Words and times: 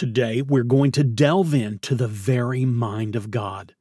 Today, 0.00 0.40
we're 0.40 0.62
going 0.62 0.92
to 0.92 1.04
delve 1.04 1.52
into 1.52 1.94
the 1.94 2.08
very 2.08 2.64
mind 2.64 3.16
of 3.16 3.30
God. 3.30 3.74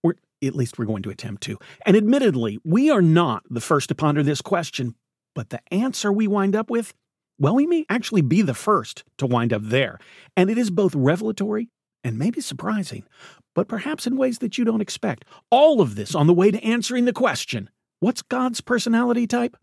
Or 0.00 0.14
at 0.40 0.54
least 0.54 0.78
we're 0.78 0.84
going 0.84 1.02
to 1.02 1.10
attempt 1.10 1.42
to. 1.42 1.58
And 1.84 1.96
admittedly, 1.96 2.60
we 2.64 2.88
are 2.88 3.02
not 3.02 3.42
the 3.50 3.60
first 3.60 3.88
to 3.88 3.96
ponder 3.96 4.22
this 4.22 4.40
question, 4.40 4.94
but 5.34 5.50
the 5.50 5.58
answer 5.74 6.12
we 6.12 6.28
wind 6.28 6.54
up 6.54 6.70
with, 6.70 6.94
well, 7.40 7.56
we 7.56 7.66
may 7.66 7.84
actually 7.90 8.22
be 8.22 8.42
the 8.42 8.54
first 8.54 9.02
to 9.18 9.26
wind 9.26 9.52
up 9.52 9.62
there. 9.64 9.98
And 10.36 10.50
it 10.50 10.56
is 10.56 10.70
both 10.70 10.94
revelatory 10.94 11.68
and 12.04 12.16
maybe 12.16 12.40
surprising, 12.40 13.02
but 13.52 13.66
perhaps 13.66 14.06
in 14.06 14.16
ways 14.16 14.38
that 14.38 14.58
you 14.58 14.64
don't 14.64 14.80
expect. 14.80 15.24
All 15.50 15.80
of 15.80 15.96
this 15.96 16.14
on 16.14 16.28
the 16.28 16.32
way 16.32 16.52
to 16.52 16.62
answering 16.64 17.06
the 17.06 17.12
question 17.12 17.70
what's 17.98 18.22
God's 18.22 18.60
personality 18.60 19.26
type? 19.26 19.56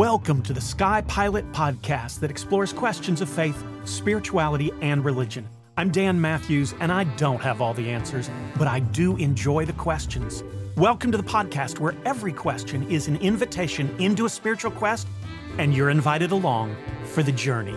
Welcome 0.00 0.40
to 0.44 0.54
the 0.54 0.62
Sky 0.62 1.02
Pilot 1.02 1.52
podcast 1.52 2.20
that 2.20 2.30
explores 2.30 2.72
questions 2.72 3.20
of 3.20 3.28
faith, 3.28 3.62
spirituality, 3.84 4.70
and 4.80 5.04
religion. 5.04 5.46
I'm 5.76 5.90
Dan 5.90 6.18
Matthews, 6.18 6.72
and 6.80 6.90
I 6.90 7.04
don't 7.18 7.42
have 7.42 7.60
all 7.60 7.74
the 7.74 7.90
answers, 7.90 8.30
but 8.56 8.66
I 8.66 8.80
do 8.80 9.18
enjoy 9.18 9.66
the 9.66 9.74
questions. 9.74 10.42
Welcome 10.74 11.12
to 11.12 11.18
the 11.18 11.22
podcast 11.22 11.80
where 11.80 11.94
every 12.06 12.32
question 12.32 12.90
is 12.90 13.08
an 13.08 13.16
invitation 13.18 13.94
into 13.98 14.24
a 14.24 14.30
spiritual 14.30 14.70
quest, 14.70 15.06
and 15.58 15.74
you're 15.74 15.90
invited 15.90 16.30
along 16.30 16.74
for 17.04 17.22
the 17.22 17.32
journey. 17.32 17.76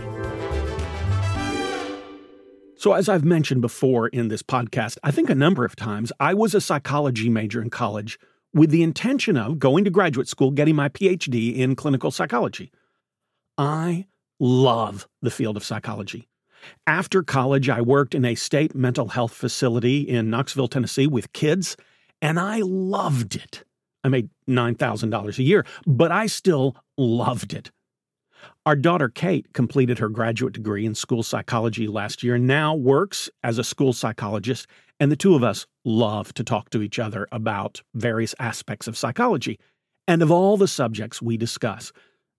So, 2.78 2.94
as 2.94 3.06
I've 3.06 3.26
mentioned 3.26 3.60
before 3.60 4.08
in 4.08 4.28
this 4.28 4.42
podcast, 4.42 4.96
I 5.02 5.10
think 5.10 5.28
a 5.28 5.34
number 5.34 5.66
of 5.66 5.76
times, 5.76 6.10
I 6.18 6.32
was 6.32 6.54
a 6.54 6.62
psychology 6.62 7.28
major 7.28 7.60
in 7.60 7.68
college 7.68 8.18
with 8.54 8.70
the 8.70 8.82
intention 8.82 9.36
of 9.36 9.58
going 9.58 9.84
to 9.84 9.90
graduate 9.90 10.28
school, 10.28 10.50
getting 10.50 10.76
my 10.76 10.88
PhD 10.88 11.56
in 11.56 11.76
clinical 11.76 12.10
psychology. 12.10 12.70
I 13.58 14.06
love 14.38 15.08
the 15.20 15.30
field 15.30 15.56
of 15.56 15.64
psychology. 15.64 16.28
After 16.86 17.22
college, 17.22 17.68
I 17.68 17.80
worked 17.80 18.14
in 18.14 18.24
a 18.24 18.34
state 18.34 18.74
mental 18.74 19.08
health 19.08 19.34
facility 19.34 20.00
in 20.00 20.30
Knoxville, 20.30 20.68
Tennessee 20.68 21.06
with 21.06 21.32
kids, 21.32 21.76
and 22.22 22.40
I 22.40 22.60
loved 22.60 23.36
it. 23.36 23.64
I 24.02 24.08
made 24.08 24.30
$9,000 24.48 25.38
a 25.38 25.42
year, 25.42 25.66
but 25.86 26.12
I 26.12 26.26
still 26.26 26.76
loved 26.96 27.52
it. 27.52 27.70
Our 28.66 28.76
daughter 28.76 29.08
Kate 29.08 29.52
completed 29.52 29.98
her 29.98 30.08
graduate 30.08 30.54
degree 30.54 30.86
in 30.86 30.94
school 30.94 31.22
psychology 31.22 31.86
last 31.86 32.22
year 32.22 32.36
and 32.36 32.46
now 32.46 32.74
works 32.74 33.30
as 33.42 33.58
a 33.58 33.64
school 33.64 33.92
psychologist 33.92 34.66
and 35.00 35.10
the 35.10 35.16
two 35.16 35.34
of 35.34 35.42
us 35.42 35.66
love 35.84 36.32
to 36.34 36.44
talk 36.44 36.70
to 36.70 36.82
each 36.82 36.98
other 36.98 37.26
about 37.32 37.82
various 37.94 38.34
aspects 38.38 38.86
of 38.86 38.96
psychology. 38.96 39.58
And 40.06 40.22
of 40.22 40.30
all 40.30 40.56
the 40.56 40.68
subjects 40.68 41.20
we 41.20 41.36
discuss, 41.36 41.92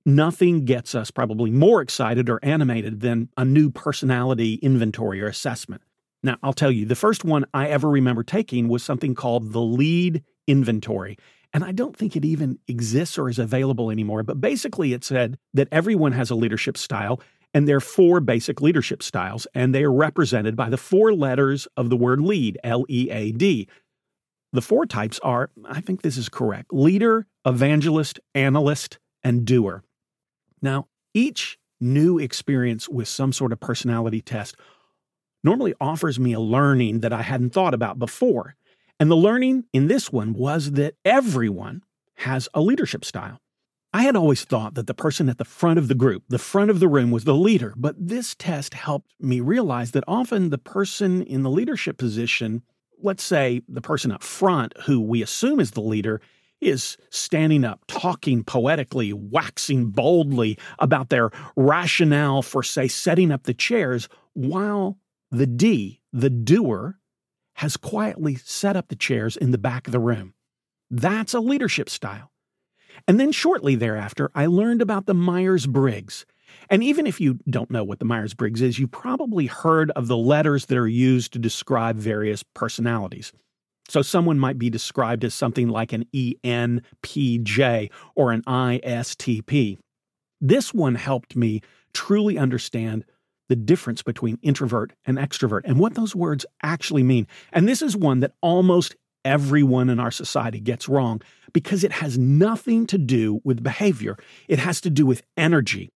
nothing 0.06 0.66
gets 0.66 0.96
us 0.96 1.12
probably 1.12 1.52
more 1.52 1.82
excited 1.82 2.30
or 2.30 2.40
animated 2.44 3.02
than 3.02 3.30
a 3.38 3.46
new 3.46 3.70
personality 3.72 4.56
inventory 4.56 5.22
or 5.22 5.28
assessment. 5.28 5.82
Now, 6.24 6.38
I'll 6.42 6.54
tell 6.54 6.72
you, 6.72 6.86
the 6.86 6.96
first 6.96 7.24
one 7.24 7.46
I 7.54 7.68
ever 7.68 7.90
remember 7.90 8.24
taking 8.24 8.68
was 8.68 8.84
something 8.84 9.16
called 9.16 9.52
the 9.52 9.62
Lead 9.62 10.24
Inventory. 10.48 11.18
And 11.56 11.64
I 11.64 11.72
don't 11.72 11.96
think 11.96 12.18
it 12.18 12.26
even 12.26 12.60
exists 12.68 13.18
or 13.18 13.30
is 13.30 13.40
available 13.40 13.90
anymore. 13.90 14.24
But 14.24 14.42
basically, 14.42 14.92
it 14.92 15.06
said 15.06 15.38
that 15.54 15.70
everyone 15.72 16.12
has 16.12 16.30
a 16.30 16.36
leadership 16.36 16.76
style 16.76 17.22
and 17.54 17.66
there 17.66 17.78
are 17.78 17.80
four 17.80 18.20
basic 18.20 18.62
leadership 18.62 19.02
styles, 19.02 19.48
and 19.56 19.74
they 19.74 19.86
are 19.86 19.94
represented 19.94 20.58
by 20.58 20.70
the 20.70 20.76
four 20.76 21.14
letters 21.14 21.66
of 21.78 21.90
the 21.90 21.96
word 21.96 22.20
lead, 22.20 22.60
L 22.66 22.84
E 22.90 23.10
A 23.10 23.32
D. 23.32 23.70
The 24.52 24.62
four 24.62 24.86
types 24.86 25.18
are, 25.20 25.50
I 25.64 25.80
think 25.80 26.02
this 26.02 26.18
is 26.18 26.28
correct 26.28 26.74
leader, 26.74 27.26
evangelist, 27.46 28.20
analyst, 28.34 29.00
and 29.24 29.46
doer. 29.46 29.82
Now, 30.62 30.90
each 31.14 31.58
new 31.80 32.20
experience 32.20 32.90
with 32.90 33.08
some 33.08 33.32
sort 33.32 33.54
of 33.54 33.62
personality 33.62 34.20
test 34.20 34.58
normally 35.42 35.74
offers 35.80 36.20
me 36.20 36.34
a 36.34 36.42
learning 36.42 37.00
that 37.00 37.14
I 37.14 37.22
hadn't 37.22 37.54
thought 37.54 37.74
about 37.74 37.98
before. 37.98 38.58
And 39.00 39.12
the 39.12 39.16
learning 39.16 39.66
in 39.74 39.88
this 39.88 40.12
one 40.12 40.34
was 40.34 40.72
that 40.72 40.96
everyone 41.04 41.84
has 42.16 42.48
a 42.54 42.62
leadership 42.62 43.04
style. 43.04 43.42
I 43.94 44.04
had 44.04 44.16
always 44.16 44.44
thought 44.44 44.74
that 44.76 44.88
the 44.88 44.94
person 44.94 45.30
at 45.30 45.38
the 45.38 45.46
front 45.46 45.80
of 45.80 45.88
the 45.88 45.96
group, 45.96 46.24
the 46.28 46.38
front 46.38 46.70
of 46.70 46.80
the 46.80 46.88
room, 46.88 47.12
was 47.12 47.24
the 47.24 47.36
leader, 47.36 47.74
but 47.78 47.96
this 47.98 48.36
test 48.36 48.74
helped 48.74 49.14
me 49.20 49.40
realize 49.40 49.92
that 49.92 50.04
often 50.08 50.50
the 50.50 50.58
person 50.58 51.22
in 51.22 51.44
the 51.44 51.50
leadership 51.50 51.98
position, 51.98 52.62
let's 53.02 53.24
say 53.24 53.62
the 53.70 53.82
person 53.82 54.12
up 54.12 54.24
front 54.24 54.74
who 54.84 55.00
we 55.00 55.22
assume 55.22 55.60
is 55.60 55.72
the 55.72 55.82
leader, 55.82 56.20
is 56.60 56.98
standing 57.10 57.64
up, 57.64 57.86
talking 57.88 58.44
poetically, 58.44 59.14
waxing 59.14 59.92
boldly 59.92 60.58
about 60.80 61.10
their 61.10 61.30
rationale 61.56 62.42
for, 62.42 62.64
say, 62.64 62.88
setting 62.88 63.32
up 63.32 63.44
the 63.44 63.54
chairs, 63.54 64.10
while 64.34 64.98
the 65.32 65.48
D, 65.48 66.02
the 66.12 66.30
doer, 66.30 66.98
has 67.56 67.78
quietly 67.78 68.36
set 68.36 68.76
up 68.76 68.88
the 68.88 68.96
chairs 68.96 69.38
in 69.38 69.52
the 69.52 69.58
back 69.58 69.88
of 69.88 69.92
the 69.92 70.00
room. 70.00 70.34
That's 70.90 71.34
a 71.34 71.40
leadership 71.40 71.90
style. 71.90 72.32
And 73.08 73.20
then 73.20 73.32
shortly 73.32 73.76
thereafter, 73.76 74.32
I 74.34 74.46
learned 74.46 74.82
about 74.82 75.06
the 75.06 75.14
Myers 75.14 75.68
Briggs. 75.68 76.26
And 76.70 76.84
even 76.84 77.08
if 77.08 77.20
you 77.20 77.40
don't 77.50 77.72
know 77.72 77.84
what 77.84 78.00
the 78.00 78.06
Myers 78.06 78.34
Briggs 78.34 78.62
is, 78.62 78.80
you 78.80 78.88
probably 78.88 79.48
heard 79.48 79.92
of 79.92 80.08
the 80.08 80.18
letters 80.18 80.68
that 80.68 80.78
are 80.78 80.88
used 80.88 81.34
to 81.34 81.40
describe 81.40 81.98
various 81.98 82.44
personalities. 82.44 83.34
So 83.88 84.02
someone 84.02 84.40
might 84.40 84.58
be 84.58 84.70
described 84.70 85.24
as 85.24 85.34
something 85.34 85.70
like 85.70 85.94
an 85.94 86.06
ENPJ 86.14 87.92
or 88.16 88.32
an 88.32 88.42
ISTP. 88.44 89.78
This 90.42 90.74
one 90.74 90.96
helped 90.96 91.36
me 91.36 91.62
truly 91.94 92.38
understand 92.38 93.06
the 93.50 93.56
difference 93.56 94.02
between 94.02 94.40
introvert 94.42 94.94
and 95.06 95.18
extrovert 95.18 95.62
and 95.66 95.80
what 95.80 95.96
those 95.96 96.16
words 96.16 96.46
actually 96.64 97.04
mean. 97.04 97.28
And 97.52 97.68
this 97.68 97.82
is 97.82 97.96
one 97.96 98.22
that 98.22 98.34
almost 98.42 98.96
everyone 99.24 99.90
in 99.90 100.00
our 100.00 100.12
society 100.12 100.60
gets 100.60 100.88
wrong 100.88 101.22
because 101.54 101.84
it 101.84 101.92
has 101.92 102.18
nothing 102.18 102.86
to 102.88 102.98
do 102.98 103.42
with 103.44 103.64
behavior. 103.64 104.18
It 104.48 104.60
has 104.60 104.82
to 104.82 104.90
do 104.90 105.06
with 105.06 105.24
energy. 105.36 105.90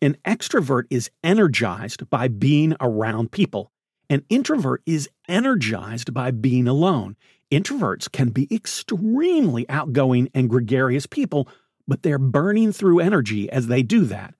An 0.00 0.16
extrovert 0.24 0.84
is 0.90 1.10
energized 1.22 2.10
by 2.10 2.28
being 2.28 2.74
around 2.80 3.30
people. 3.30 3.70
An 4.10 4.24
introvert 4.28 4.82
is 4.84 5.08
energized 5.28 6.12
by 6.12 6.32
being 6.32 6.66
alone. 6.66 7.16
Introverts 7.52 8.10
can 8.10 8.30
be 8.30 8.48
extremely 8.50 9.68
outgoing 9.68 10.28
and 10.34 10.50
gregarious 10.50 11.06
people, 11.06 11.48
but 11.86 12.02
they're 12.02 12.18
burning 12.18 12.72
through 12.72 13.00
energy 13.00 13.50
as 13.50 13.66
they 13.66 13.82
do 13.82 14.04
that. 14.06 14.34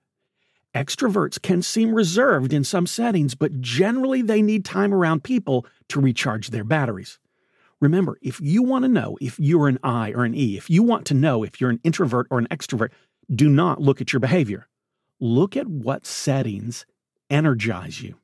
Extroverts 0.74 1.40
can 1.40 1.60
seem 1.60 1.94
reserved 1.94 2.52
in 2.52 2.64
some 2.64 2.86
settings, 2.86 3.34
but 3.34 3.60
generally 3.60 4.22
they 4.22 4.40
need 4.40 4.64
time 4.64 4.94
around 4.94 5.22
people 5.22 5.66
to 5.88 6.00
recharge 6.00 6.48
their 6.48 6.64
batteries. 6.64 7.18
Remember, 7.80 8.16
if 8.22 8.40
you 8.40 8.62
want 8.62 8.84
to 8.84 8.88
know 8.88 9.18
if 9.20 9.38
you're 9.38 9.68
an 9.68 9.78
I 9.82 10.12
or 10.12 10.24
an 10.24 10.34
E, 10.34 10.56
if 10.56 10.70
you 10.70 10.82
want 10.82 11.04
to 11.06 11.14
know 11.14 11.42
if 11.42 11.60
you're 11.60 11.70
an 11.70 11.80
introvert 11.84 12.26
or 12.30 12.38
an 12.38 12.46
extrovert, 12.48 12.90
do 13.34 13.50
not 13.50 13.82
look 13.82 14.00
at 14.00 14.12
your 14.12 14.20
behavior. 14.20 14.66
Look 15.20 15.56
at 15.56 15.66
what 15.66 16.06
settings 16.06 16.86
energize 17.28 18.00
you. 18.00 18.16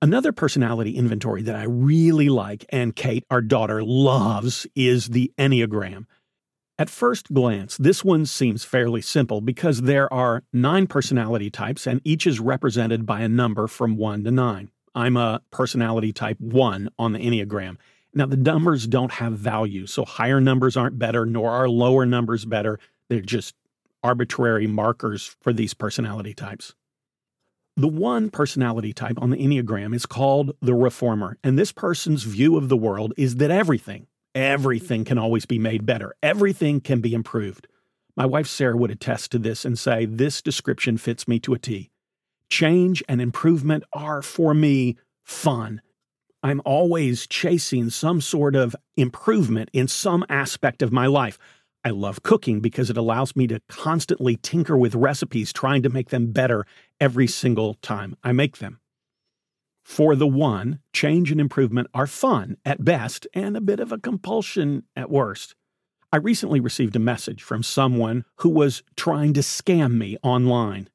Another 0.00 0.32
personality 0.32 0.92
inventory 0.96 1.42
that 1.42 1.56
I 1.56 1.64
really 1.64 2.28
like, 2.28 2.64
and 2.68 2.94
Kate, 2.94 3.24
our 3.30 3.40
daughter, 3.40 3.82
loves, 3.82 4.66
is 4.74 5.08
the 5.08 5.32
Enneagram. 5.38 6.04
At 6.78 6.90
first 6.90 7.32
glance, 7.32 7.78
this 7.78 8.04
one 8.04 8.26
seems 8.26 8.62
fairly 8.62 9.00
simple 9.00 9.40
because 9.40 9.82
there 9.82 10.12
are 10.12 10.42
nine 10.52 10.86
personality 10.86 11.48
types 11.48 11.86
and 11.86 12.02
each 12.04 12.26
is 12.26 12.38
represented 12.38 13.06
by 13.06 13.20
a 13.20 13.28
number 13.28 13.66
from 13.66 13.96
one 13.96 14.24
to 14.24 14.30
nine. 14.30 14.70
I'm 14.94 15.16
a 15.16 15.40
personality 15.50 16.12
type 16.12 16.38
one 16.38 16.90
on 16.98 17.12
the 17.12 17.18
Enneagram. 17.18 17.78
Now, 18.12 18.26
the 18.26 18.36
numbers 18.36 18.86
don't 18.86 19.12
have 19.12 19.34
value, 19.34 19.86
so 19.86 20.04
higher 20.04 20.40
numbers 20.40 20.76
aren't 20.76 20.98
better, 20.98 21.24
nor 21.24 21.50
are 21.50 21.68
lower 21.68 22.04
numbers 22.04 22.44
better. 22.44 22.78
They're 23.08 23.20
just 23.20 23.54
arbitrary 24.02 24.66
markers 24.66 25.34
for 25.40 25.54
these 25.54 25.72
personality 25.72 26.34
types. 26.34 26.74
The 27.76 27.88
one 27.88 28.30
personality 28.30 28.92
type 28.94 29.20
on 29.20 29.30
the 29.30 29.36
Enneagram 29.36 29.94
is 29.94 30.06
called 30.06 30.52
the 30.62 30.74
reformer, 30.74 31.36
and 31.44 31.58
this 31.58 31.72
person's 31.72 32.22
view 32.22 32.56
of 32.56 32.70
the 32.70 32.76
world 32.76 33.12
is 33.18 33.36
that 33.36 33.50
everything, 33.50 34.06
everything 34.36 35.04
can 35.04 35.18
always 35.18 35.46
be 35.46 35.58
made 35.58 35.86
better, 35.86 36.14
everything 36.22 36.80
can 36.80 37.00
be 37.00 37.14
improved. 37.14 37.66
My 38.16 38.26
wife 38.26 38.46
Sarah 38.46 38.76
would 38.76 38.90
attest 38.90 39.32
to 39.32 39.38
this 39.38 39.64
and 39.64 39.78
say, 39.78 40.04
This 40.04 40.40
description 40.40 40.98
fits 40.98 41.26
me 41.26 41.38
to 41.40 41.54
a 41.54 41.58
T. 41.58 41.90
Change 42.48 43.02
and 43.08 43.20
improvement 43.20 43.84
are, 43.92 44.22
for 44.22 44.54
me, 44.54 44.96
fun. 45.24 45.80
I'm 46.42 46.62
always 46.64 47.26
chasing 47.26 47.90
some 47.90 48.20
sort 48.20 48.54
of 48.54 48.76
improvement 48.96 49.68
in 49.72 49.88
some 49.88 50.24
aspect 50.28 50.80
of 50.80 50.92
my 50.92 51.06
life. 51.06 51.38
I 51.84 51.90
love 51.90 52.22
cooking 52.22 52.60
because 52.60 52.88
it 52.88 52.96
allows 52.96 53.34
me 53.36 53.46
to 53.48 53.60
constantly 53.68 54.36
tinker 54.36 54.76
with 54.76 54.94
recipes, 54.94 55.52
trying 55.52 55.82
to 55.82 55.88
make 55.88 56.10
them 56.10 56.32
better 56.32 56.64
every 57.00 57.26
single 57.26 57.74
time 57.74 58.16
I 58.22 58.32
make 58.32 58.58
them. 58.58 58.80
For 59.84 60.16
the 60.16 60.26
one, 60.26 60.80
change 60.96 61.30
and 61.30 61.40
improvement 61.40 61.88
are 61.92 62.06
fun 62.06 62.56
at 62.64 62.82
best 62.82 63.26
and 63.34 63.54
a 63.54 63.60
bit 63.60 63.80
of 63.80 63.92
a 63.92 63.98
compulsion 63.98 64.82
at 64.96 65.10
worst. 65.10 65.54
I 66.10 66.16
recently 66.16 66.58
received 66.58 66.96
a 66.96 67.00
message 67.00 67.42
from 67.42 67.62
someone 67.62 68.24
who 68.36 68.48
was 68.48 68.82
trying 68.96 69.34
to 69.34 69.40
scam 69.40 69.98
me 69.98 70.16
online. 70.22 70.88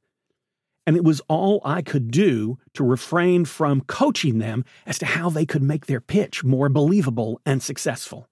And 0.88 0.96
it 0.98 1.04
was 1.04 1.22
all 1.28 1.62
I 1.64 1.84
could 1.84 2.10
do 2.10 2.58
to 2.74 2.84
refrain 2.84 3.46
from 3.46 3.82
coaching 3.82 4.40
them 4.40 4.66
as 4.88 4.98
to 4.98 5.06
how 5.06 5.30
they 5.30 5.46
could 5.46 5.62
make 5.62 5.86
their 5.86 6.02
pitch 6.02 6.44
more 6.44 6.68
believable 6.68 7.40
and 7.46 7.62
successful. 7.62 8.28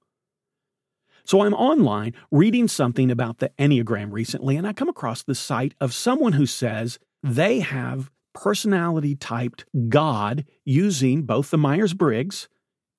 So 1.24 1.42
I'm 1.42 1.54
online 1.54 2.14
reading 2.32 2.68
something 2.68 3.12
about 3.12 3.38
the 3.38 3.52
Enneagram 3.60 4.12
recently, 4.12 4.58
and 4.58 4.66
I 4.66 4.74
come 4.74 4.90
across 4.90 5.22
the 5.22 5.36
site 5.36 5.76
of 5.80 5.94
someone 5.94 6.34
who 6.34 6.48
says 6.48 6.98
they 7.22 7.60
have 7.60 8.10
personality 8.34 9.16
typed 9.16 9.66
God 9.90 10.46
using 10.66 11.24
both 11.24 11.50
the 11.50 11.58
Myers 11.58 11.94
Briggs 11.94 12.48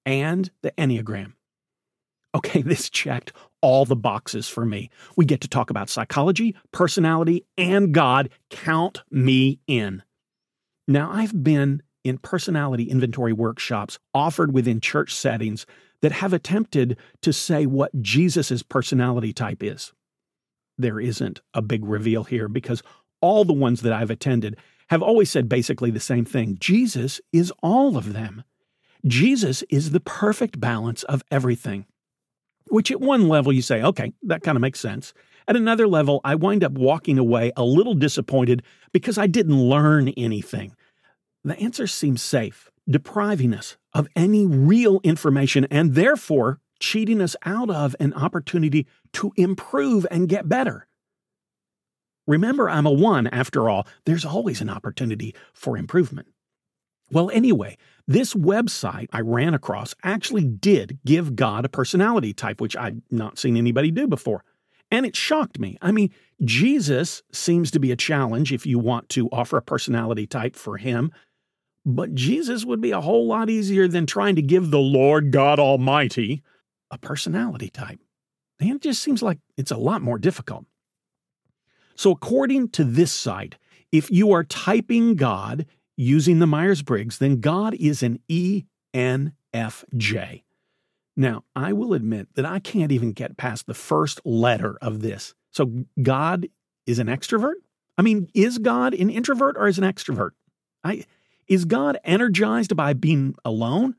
and 0.05 0.51
the 0.63 0.73
Enneagram. 0.73 1.35
Okay, 2.35 2.63
this 2.67 2.91
checked 2.91 3.33
all 3.63 3.85
the 3.85 3.97
boxes 3.97 4.49
for 4.49 4.65
me. 4.65 4.91
We 5.17 5.25
get 5.25 5.41
to 5.43 5.49
talk 5.49 5.71
about 5.71 5.91
psychology, 5.91 6.57
personality, 6.73 7.45
and 7.59 7.93
God. 7.93 8.31
Count 8.51 9.03
me 9.11 9.61
in. 9.67 10.03
Now, 10.89 11.11
I've 11.13 11.45
been 11.45 11.83
in 12.03 12.19
personality 12.19 12.85
inventory 12.85 13.33
workshops 13.33 13.99
offered 14.15 14.53
within 14.53 14.81
church 14.81 15.15
settings 15.15 15.67
that 16.03 16.13
have 16.13 16.33
attempted 16.33 16.97
to 17.23 17.33
say 17.33 17.67
what 17.67 18.01
Jesus' 18.01 18.63
personality 18.63 19.33
type 19.33 19.63
is. 19.63 19.93
There 20.79 20.99
isn't 20.99 21.43
a 21.53 21.61
big 21.61 21.85
reveal 21.85 22.25
here 22.25 22.49
because 22.49 22.83
all 23.21 23.45
the 23.45 23.53
ones 23.53 23.83
that 23.83 23.93
I've 23.93 24.11
attended 24.11 24.57
have 24.91 25.03
always 25.03 25.31
said 25.31 25.49
basically 25.49 25.91
the 25.91 26.01
same 26.01 26.25
thing 26.25 26.57
Jesus 26.59 27.21
is 27.33 27.53
all 27.63 27.97
of 27.97 28.13
them. 28.13 28.43
Jesus 29.07 29.63
is 29.71 29.93
the 29.93 30.01
perfect 30.01 30.61
balance 30.61 31.05
of 31.05 31.23
everything. 31.31 31.87
Which 32.69 32.91
at 32.91 33.01
one 33.01 33.29
level 33.29 33.53
you 33.53 33.63
say, 33.63 33.83
okay, 33.83 34.13
that 34.23 34.43
kind 34.43 34.57
of 34.57 34.63
makes 34.63 34.81
sense. 34.81 35.15
At 35.49 35.57
another 35.57 35.89
level, 35.89 36.21
I 36.23 36.35
wind 36.35 36.63
up 36.63 36.73
walking 36.73 37.19
away 37.19 37.53
a 37.57 37.65
little 37.65 37.95
disappointed 37.95 38.63
because 38.93 39.17
I 39.17 39.27
didn't 39.27 39.61
learn 39.61 40.09
anything. 40.11 40.77
The 41.43 41.59
answer 41.59 41.87
seems 41.87 42.21
safe, 42.21 42.71
depriving 42.89 43.55
us 43.55 43.77
of 43.95 44.09
any 44.15 44.45
real 44.45 45.01
information 45.03 45.67
and 45.71 45.95
therefore 45.95 46.61
cheating 46.79 47.21
us 47.21 47.37
out 47.45 47.71
of 47.71 47.97
an 48.01 48.13
opportunity 48.15 48.87
to 49.15 49.33
improve 49.37 50.07
and 50.11 50.29
get 50.29 50.49
better. 50.49 50.87
Remember, 52.31 52.71
I'm 52.71 52.87
a 52.87 52.93
one 52.93 53.27
after 53.27 53.69
all. 53.69 53.89
There's 54.07 54.25
always 54.25 54.61
an 54.61 54.71
opportunity 54.71 55.35
for 55.53 55.77
improvement. 55.77 56.29
Well, 57.11 57.29
anyway, 57.33 57.77
this 58.07 58.35
website 58.35 59.09
I 59.13 59.19
ran 59.19 59.53
across 59.53 59.97
actually 60.05 60.45
did 60.45 61.01
give 61.05 61.35
God 61.35 61.65
a 61.65 61.69
personality 61.69 62.33
type, 62.33 62.61
which 62.61 62.77
I'd 62.77 63.03
not 63.11 63.41
seen 63.41 63.57
anybody 63.57 63.91
do 63.91 64.07
before. 64.07 64.45
And 64.93 65.05
it 65.05 65.17
shocked 65.17 65.59
me. 65.59 65.77
I 65.83 65.91
mean, 65.91 66.11
Jesus 66.45 67.25
seems 67.33 67.73
to 67.73 67.81
be 67.81 67.91
a 67.91 67.97
challenge 67.97 68.53
if 68.53 68.65
you 68.65 68.79
want 68.79 69.09
to 69.09 69.29
offer 69.33 69.57
a 69.57 69.63
personality 69.63 70.29
type 70.29 70.55
for 70.55 70.77
him. 70.77 71.11
But 71.85 72.15
Jesus 72.15 72.65
would 72.65 72.81
be 72.81 72.93
a 72.93 73.01
whole 73.01 73.27
lot 73.27 73.51
easier 73.51 73.89
than 73.89 74.07
trying 74.07 74.37
to 74.37 74.43
give 74.43 74.71
the 74.71 74.79
Lord 74.79 75.33
God 75.33 75.59
Almighty 75.59 76.45
a 76.93 76.99
personality 76.99 77.71
type. 77.71 77.99
And 78.61 78.71
it 78.71 78.83
just 78.83 79.03
seems 79.03 79.21
like 79.21 79.41
it's 79.57 79.73
a 79.73 79.77
lot 79.77 80.01
more 80.01 80.19
difficult. 80.19 80.67
So, 82.01 82.13
according 82.13 82.71
to 82.71 82.83
this 82.83 83.13
site, 83.13 83.57
if 83.93 84.11
you 84.11 84.33
are 84.33 84.43
typing 84.43 85.17
God 85.17 85.67
using 85.99 86.39
the 86.39 86.47
Myers 86.47 86.81
Briggs, 86.81 87.19
then 87.19 87.41
God 87.41 87.75
is 87.75 88.03
an 88.03 88.21
ENFJ. 88.31 89.35
Now, 91.15 91.45
I 91.55 91.75
will 91.75 91.93
admit 91.93 92.29
that 92.37 92.47
I 92.47 92.59
can't 92.59 92.91
even 92.91 93.13
get 93.13 93.37
past 93.37 93.67
the 93.67 93.75
first 93.75 94.19
letter 94.25 94.79
of 94.81 95.03
this. 95.03 95.35
So, 95.51 95.85
God 96.01 96.49
is 96.87 96.99
an 96.99 97.09
extrovert? 97.09 97.57
I 97.99 98.03
mean, 98.03 98.31
is 98.33 98.57
God 98.57 98.95
an 98.95 99.11
introvert 99.11 99.57
or 99.59 99.69
is 99.69 99.77
an 99.77 99.85
extrovert? 99.85 100.31
I 100.83 101.05
is 101.49 101.67
God 101.67 101.99
energized 102.03 102.75
by 102.75 102.95
being 102.95 103.35
alone 103.45 103.95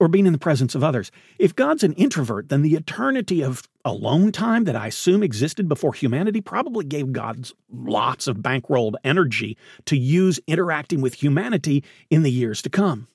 or 0.00 0.08
being 0.08 0.26
in 0.26 0.32
the 0.32 0.38
presence 0.38 0.74
of 0.74 0.84
others? 0.84 1.10
If 1.38 1.54
God's 1.54 1.84
an 1.84 1.92
introvert, 1.94 2.48
then 2.48 2.62
the 2.62 2.74
eternity 2.74 3.42
of 3.42 3.68
alone 3.84 4.32
time 4.32 4.64
that 4.64 4.76
I 4.76 4.88
assume 4.88 5.22
existed 5.22 5.68
before 5.68 5.92
humanity 5.92 6.40
probably 6.40 6.84
gave 6.84 7.12
God 7.12 7.50
lots 7.72 8.26
of 8.26 8.38
bankrolled 8.38 8.94
energy 9.04 9.56
to 9.86 9.96
use 9.96 10.40
interacting 10.46 11.00
with 11.00 11.14
humanity 11.14 11.84
in 12.10 12.22
the 12.22 12.32
years 12.32 12.62
to 12.62 12.70
come. 12.70 13.08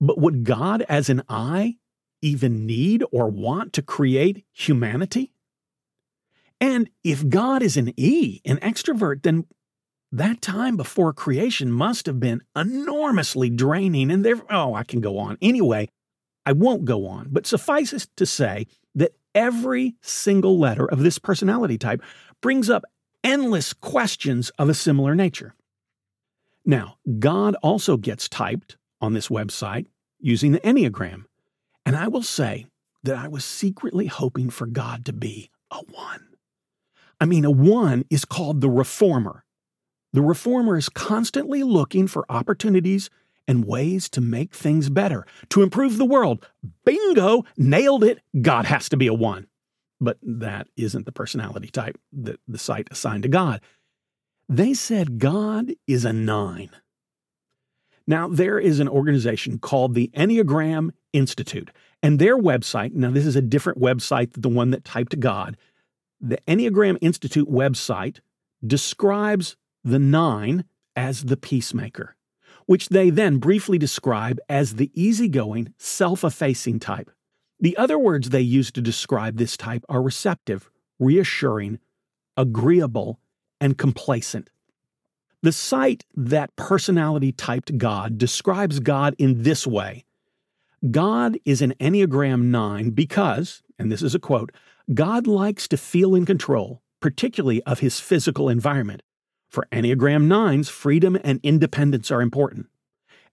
But 0.00 0.18
would 0.18 0.44
God 0.44 0.82
as 0.88 1.08
an 1.08 1.22
I 1.28 1.76
even 2.22 2.66
need 2.66 3.04
or 3.12 3.28
want 3.28 3.72
to 3.74 3.82
create 3.82 4.44
humanity? 4.52 5.32
And 6.60 6.88
if 7.04 7.28
God 7.28 7.62
is 7.62 7.76
an 7.76 7.92
E, 7.96 8.40
an 8.44 8.56
extrovert, 8.58 9.22
then 9.22 9.44
that 10.12 10.40
time 10.40 10.76
before 10.76 11.12
creation 11.12 11.70
must 11.70 12.06
have 12.06 12.20
been 12.20 12.42
enormously 12.54 13.50
draining, 13.50 14.10
and 14.10 14.24
there, 14.24 14.40
oh, 14.50 14.74
I 14.74 14.84
can 14.84 15.00
go 15.00 15.18
on. 15.18 15.36
Anyway, 15.42 15.88
I 16.44 16.52
won't 16.52 16.84
go 16.84 17.06
on, 17.06 17.28
but 17.30 17.46
suffices 17.46 18.08
to 18.16 18.24
say 18.24 18.66
that 18.94 19.16
every 19.34 19.96
single 20.00 20.58
letter 20.58 20.86
of 20.86 21.00
this 21.00 21.18
personality 21.18 21.76
type 21.76 22.02
brings 22.40 22.70
up 22.70 22.84
endless 23.24 23.72
questions 23.72 24.50
of 24.58 24.68
a 24.68 24.74
similar 24.74 25.14
nature. 25.14 25.54
Now, 26.64 26.98
God 27.18 27.56
also 27.62 27.96
gets 27.96 28.28
typed 28.28 28.76
on 29.00 29.12
this 29.12 29.28
website 29.28 29.86
using 30.20 30.52
the 30.52 30.60
Enneagram, 30.60 31.24
and 31.84 31.96
I 31.96 32.08
will 32.08 32.22
say 32.22 32.66
that 33.02 33.16
I 33.16 33.28
was 33.28 33.44
secretly 33.44 34.06
hoping 34.06 34.50
for 34.50 34.66
God 34.66 35.04
to 35.06 35.12
be 35.12 35.50
a 35.70 35.78
one. 35.78 36.28
I 37.20 37.24
mean, 37.24 37.44
a 37.44 37.50
one 37.50 38.04
is 38.10 38.24
called 38.24 38.60
the 38.60 38.70
reformer 38.70 39.44
the 40.16 40.22
reformer 40.22 40.78
is 40.78 40.88
constantly 40.88 41.62
looking 41.62 42.06
for 42.06 42.24
opportunities 42.30 43.10
and 43.46 43.66
ways 43.66 44.08
to 44.08 44.22
make 44.22 44.54
things 44.54 44.88
better, 44.88 45.26
to 45.50 45.62
improve 45.62 45.98
the 45.98 46.06
world. 46.06 46.48
Bingo! 46.86 47.44
Nailed 47.58 48.02
it! 48.02 48.20
God 48.40 48.64
has 48.64 48.88
to 48.88 48.96
be 48.96 49.08
a 49.08 49.12
one. 49.12 49.46
But 50.00 50.16
that 50.22 50.68
isn't 50.74 51.04
the 51.04 51.12
personality 51.12 51.68
type 51.68 52.00
that 52.14 52.40
the 52.48 52.56
site 52.56 52.88
assigned 52.90 53.24
to 53.24 53.28
God. 53.28 53.60
They 54.48 54.72
said 54.72 55.18
God 55.18 55.74
is 55.86 56.06
a 56.06 56.14
nine. 56.14 56.70
Now, 58.06 58.26
there 58.26 58.58
is 58.58 58.80
an 58.80 58.88
organization 58.88 59.58
called 59.58 59.92
the 59.92 60.10
Enneagram 60.16 60.92
Institute, 61.12 61.70
and 62.02 62.18
their 62.18 62.38
website, 62.38 62.94
now, 62.94 63.10
this 63.10 63.26
is 63.26 63.36
a 63.36 63.42
different 63.42 63.80
website 63.80 64.32
than 64.32 64.40
the 64.40 64.48
one 64.48 64.70
that 64.70 64.82
typed 64.82 65.20
God. 65.20 65.58
The 66.22 66.38
Enneagram 66.48 66.96
Institute 67.02 67.50
website 67.50 68.20
describes 68.66 69.58
the 69.86 69.98
nine 69.98 70.64
as 70.96 71.24
the 71.24 71.36
peacemaker, 71.36 72.16
which 72.66 72.88
they 72.88 73.08
then 73.08 73.38
briefly 73.38 73.78
describe 73.78 74.38
as 74.48 74.74
the 74.74 74.90
easygoing, 74.94 75.72
self 75.78 76.24
effacing 76.24 76.80
type. 76.80 77.10
The 77.60 77.76
other 77.76 77.98
words 77.98 78.30
they 78.30 78.40
use 78.40 78.70
to 78.72 78.82
describe 78.82 79.36
this 79.36 79.56
type 79.56 79.84
are 79.88 80.02
receptive, 80.02 80.70
reassuring, 80.98 81.78
agreeable, 82.36 83.20
and 83.60 83.78
complacent. 83.78 84.50
The 85.42 85.52
site 85.52 86.04
that 86.16 86.54
personality 86.56 87.30
typed 87.30 87.78
God 87.78 88.18
describes 88.18 88.80
God 88.80 89.14
in 89.18 89.44
this 89.44 89.66
way 89.66 90.04
God 90.90 91.38
is 91.44 91.62
an 91.62 91.74
Enneagram 91.80 92.46
9 92.46 92.90
because, 92.90 93.62
and 93.78 93.90
this 93.90 94.02
is 94.02 94.14
a 94.14 94.18
quote, 94.18 94.52
God 94.92 95.26
likes 95.26 95.68
to 95.68 95.76
feel 95.76 96.14
in 96.14 96.26
control, 96.26 96.82
particularly 97.00 97.62
of 97.62 97.80
his 97.80 98.00
physical 98.00 98.48
environment. 98.48 99.02
For 99.48 99.66
Enneagram 99.72 100.26
9s, 100.26 100.68
freedom 100.68 101.18
and 101.22 101.40
independence 101.42 102.10
are 102.10 102.20
important. 102.20 102.66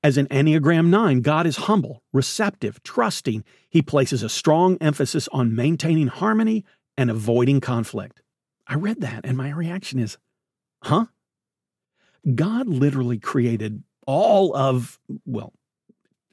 As 0.03 0.17
an 0.17 0.27
Enneagram 0.27 0.87
9, 0.87 1.21
God 1.21 1.47
is 1.47 1.55
humble, 1.55 2.03
receptive, 2.11 2.83
trusting. 2.83 3.43
He 3.69 3.81
places 3.81 4.21
a 4.21 4.29
strong 4.29 4.77
emphasis 4.81 5.29
on 5.31 5.55
maintaining 5.55 6.07
harmony 6.07 6.65
and 6.97 7.09
avoiding 7.09 7.61
conflict. 7.61 8.21
I 8.67 8.75
read 8.75 9.01
that 9.01 9.21
and 9.23 9.37
my 9.37 9.49
reaction 9.49 9.99
is, 9.99 10.17
huh? 10.83 11.05
God 12.35 12.67
literally 12.67 13.17
created 13.17 13.83
all 14.05 14.55
of, 14.55 14.99
well, 15.25 15.53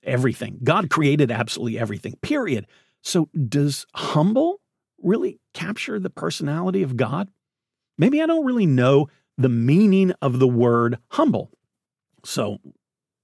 everything. 0.02 0.58
God 0.62 0.90
created 0.90 1.30
absolutely 1.30 1.78
everything, 1.78 2.16
period. 2.22 2.66
So 3.02 3.28
does 3.48 3.86
humble 3.94 4.60
really 5.02 5.40
capture 5.54 5.98
the 5.98 6.10
personality 6.10 6.82
of 6.82 6.96
God? 6.96 7.30
Maybe 7.98 8.22
I 8.22 8.26
don't 8.26 8.46
really 8.46 8.66
know 8.66 9.08
the 9.40 9.48
meaning 9.48 10.12
of 10.20 10.38
the 10.38 10.46
word 10.46 10.98
humble. 11.08 11.50
So 12.24 12.58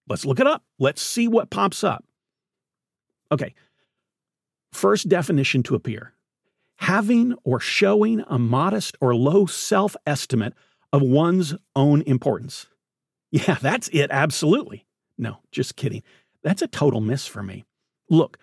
let's 0.09 0.25
look 0.25 0.41
it 0.41 0.47
up. 0.47 0.65
Let's 0.79 1.03
see 1.03 1.29
what 1.29 1.51
pops 1.51 1.85
up. 1.85 2.05
Okay. 3.31 3.55
First 4.73 5.09
definition 5.09 5.63
to 5.65 5.75
appear 5.75 6.15
having 6.79 7.35
or 7.45 7.61
showing 7.61 8.23
a 8.29 8.39
modest 8.39 8.97
or 9.01 9.15
low 9.15 9.47
self 9.47 9.95
estimate 10.07 10.55
of 10.93 11.03
one's 11.03 11.55
own 11.75 12.03
importance. 12.03 12.67
Yeah, 13.31 13.59
that's 13.61 13.89
it, 13.89 14.11
absolutely. 14.11 14.87
No, 15.19 15.39
just 15.51 15.77
kidding. 15.77 16.03
That's 16.43 16.63
a 16.63 16.69
total 16.69 17.01
miss 17.01 17.27
for 17.27 17.43
me. 17.43 17.65
Look, 18.09 18.39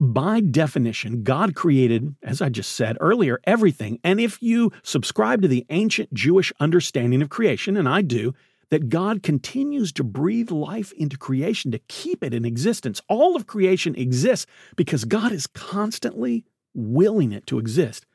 by 0.00 0.40
definition, 0.40 1.22
God 1.22 1.54
created, 1.54 2.14
as 2.22 2.42
I 2.42 2.48
just 2.48 2.72
said 2.72 2.96
earlier, 3.00 3.40
everything. 3.44 3.98
And 4.04 4.20
if 4.20 4.42
you 4.42 4.72
subscribe 4.82 5.42
to 5.42 5.48
the 5.48 5.64
ancient 5.70 6.12
Jewish 6.12 6.52
understanding 6.60 7.22
of 7.22 7.30
creation, 7.30 7.76
and 7.76 7.88
I 7.88 8.02
do, 8.02 8.34
that 8.70 8.88
God 8.88 9.22
continues 9.22 9.92
to 9.92 10.04
breathe 10.04 10.50
life 10.50 10.92
into 10.92 11.16
creation 11.16 11.70
to 11.70 11.78
keep 11.78 12.22
it 12.22 12.34
in 12.34 12.44
existence. 12.44 13.00
All 13.08 13.36
of 13.36 13.46
creation 13.46 13.94
exists 13.94 14.46
because 14.74 15.04
God 15.04 15.32
is 15.32 15.46
constantly 15.46 16.44
willing 16.74 17.32
it 17.32 17.46
to 17.46 17.58
exist, 17.58 18.06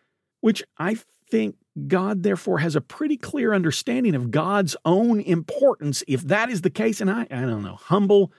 which 0.42 0.64
I 0.78 0.98
think 1.30 1.56
God 1.88 2.24
therefore 2.24 2.60
has 2.60 2.76
a 2.76 2.82
pretty 2.82 3.16
clear 3.16 3.54
understanding 3.54 4.14
of 4.14 4.30
God's 4.30 4.76
own 4.84 5.22
importance 5.22 6.04
if 6.08 6.22
that 6.24 6.50
is 6.50 6.62
the 6.62 6.70
case. 6.70 7.00
And 7.00 7.10
I, 7.10 7.22
I 7.32 7.42
don't 7.42 7.64
know, 7.64 7.76
humble. 7.76 8.34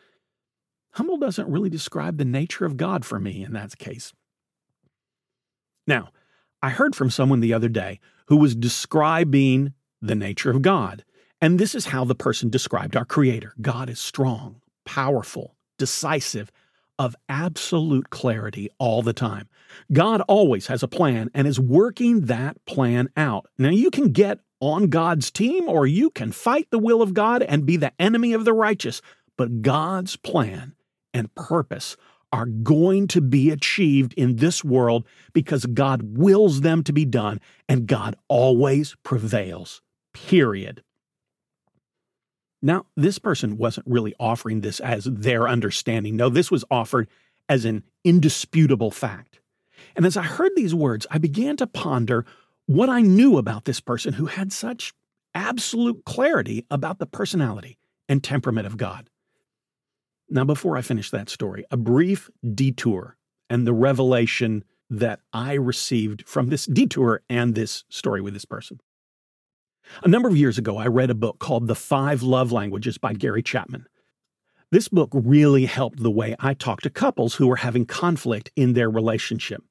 Humble 0.93 1.17
doesn't 1.17 1.49
really 1.49 1.71
describe 1.71 2.19
the 2.19 2.25
nature 2.25 2.65
of 2.65 2.77
God 2.77 3.05
for 3.05 3.19
me 3.19 3.43
in 3.45 3.53
that 3.53 3.79
case. 3.79 4.13
Now, 5.87 6.11
I 6.63 6.71
heard 6.71 6.95
from 6.95 7.11
someone 7.11 7.41
the 7.41 7.55
other 7.55 7.69
day 7.69 7.99
who 8.27 8.37
was 8.37 8.55
describing 8.55 9.73
the 10.01 10.15
nature 10.15 10.51
of 10.51 10.63
God. 10.63 11.05
And 11.41 11.59
this 11.59 11.75
is 11.75 11.87
how 11.87 12.05
the 12.05 12.15
person 12.15 12.51
described 12.51 12.97
our 12.97 13.05
Creator 13.05 13.55
God 13.61 13.89
is 13.89 14.01
strong, 14.01 14.61
powerful, 14.85 15.57
decisive, 15.79 16.53
of 16.99 17.17
absolute 17.29 18.11
clarity 18.11 18.69
all 18.79 19.03
the 19.03 19.13
time. 19.13 19.49
God 19.93 20.21
always 20.29 20.67
has 20.67 20.83
a 20.83 20.89
plan 20.89 21.31
and 21.35 21.49
is 21.49 21.59
working 21.59 22.27
that 22.27 22.65
plan 22.67 23.09
out. 23.17 23.47
Now, 23.59 23.71
you 23.71 23.91
can 23.91 24.13
get 24.13 24.39
on 24.61 24.89
God's 24.89 25.31
team 25.31 25.69
or 25.69 25.87
you 25.87 26.11
can 26.11 26.31
fight 26.31 26.69
the 26.71 26.79
will 26.79 27.03
of 27.03 27.15
God 27.15 27.43
and 27.43 27.67
be 27.67 27.77
the 27.77 27.93
enemy 27.99 28.35
of 28.35 28.45
the 28.45 28.53
righteous, 28.53 29.03
but 29.37 29.63
God's 29.63 30.17
plan 30.17 30.75
and 31.15 31.35
purpose 31.35 31.97
are 32.33 32.47
going 32.47 33.07
to 33.09 33.21
be 33.21 33.51
achieved 33.51 34.15
in 34.15 34.37
this 34.37 34.65
world 34.65 35.07
because 35.33 35.67
God 35.67 36.17
wills 36.17 36.63
them 36.63 36.83
to 36.85 36.93
be 36.93 37.05
done 37.05 37.41
and 37.69 37.87
God 37.87 38.17
always 38.29 38.97
prevails. 39.03 39.83
Period. 40.15 40.83
Now, 42.63 42.87
this 42.97 43.19
person 43.19 43.59
wasn't 43.59 43.89
really 43.89 44.15
offering 44.21 44.61
this 44.61 44.81
as 44.81 45.05
their 45.05 45.49
understanding. 45.49 46.17
No, 46.17 46.29
this 46.29 46.51
was 46.51 46.65
offered 46.71 47.09
as 47.49 47.65
an 47.65 47.83
indisputable 48.05 48.91
fact. 48.91 49.41
And 49.97 50.07
as 50.07 50.17
I 50.17 50.23
heard 50.23 50.53
these 50.55 50.75
words, 50.75 51.07
I 51.11 51.19
began 51.19 51.57
to 51.57 51.67
ponder 51.67 52.25
what 52.67 52.89
I 52.89 53.01
knew 53.01 53.37
about 53.37 53.65
this 53.65 53.81
person 53.81 54.15
who 54.15 54.27
had 54.27 54.53
such 54.53 54.95
absolute 55.35 56.05
clarity 56.05 56.65
about 56.71 56.99
the 56.99 57.07
personality 57.07 57.79
and 58.09 58.23
temperament 58.23 58.67
of 58.67 58.77
God. 58.77 59.11
Now, 60.33 60.45
before 60.45 60.79
I 60.79 60.81
finish 60.81 61.11
that 61.11 61.29
story, 61.29 61.67
a 61.71 61.77
brief 61.77 62.31
detour 62.55 63.19
and 63.51 63.67
the 63.67 63.75
revelation 63.75 64.65
that 64.89 65.21
I 65.31 65.53
received 65.53 66.27
from 66.27 66.49
this 66.49 66.65
detour 66.65 67.21
and 67.29 67.55
this 67.55 67.85
story 67.91 68.23
with 68.23 68.33
this 68.33 68.47
person. 68.47 68.81
A 70.03 70.09
number 70.09 70.31
of 70.31 70.37
years 70.37 70.57
ago, 70.57 70.79
I 70.79 70.87
read 70.87 71.11
a 71.11 71.15
book 71.15 71.39
called 71.39 71.67
The 71.67 71.75
Five 71.75 72.23
Love 72.23 72.51
Languages 72.51 72.97
by 72.97 73.13
Gary 73.13 73.43
Chapman. 73.43 73.87
This 74.71 74.89
book 74.89 75.11
really 75.13 75.67
helped 75.67 76.03
the 76.03 76.11
way 76.11 76.35
I 76.41 76.55
talk 76.55 76.81
to 76.81 76.89
couples 76.89 77.35
who 77.35 77.51
are 77.51 77.57
having 77.57 77.85
conflict 77.85 78.51
in 78.57 78.73
their 78.73 78.89
relationship. 78.89 79.63